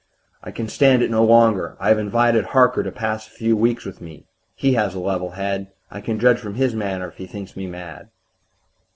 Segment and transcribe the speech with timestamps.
[0.43, 3.85] I can stand it no longer; I have invited Harker to pass a few weeks
[3.85, 5.67] with me he has a level head.
[5.91, 8.09] I can judge from his manner if he thinks me mad.